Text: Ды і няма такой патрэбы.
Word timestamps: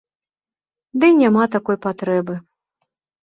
Ды 1.03 1.09
і 1.11 1.17
няма 1.19 1.43
такой 1.55 1.77
патрэбы. 1.85 2.35